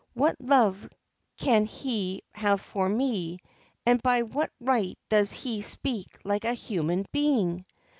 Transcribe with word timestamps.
What 0.15 0.35
love 0.39 0.89
can 1.37 1.65
he 1.65 2.23
have 2.33 2.59
for 2.59 2.89
me, 2.89 3.37
and 3.85 4.01
by 4.01 4.23
what 4.23 4.49
right 4.59 4.97
does 5.09 5.31
he 5.31 5.61
speak 5.61 6.07
like 6.23 6.43
a 6.43 6.55
human 6.55 7.05
being 7.11 7.63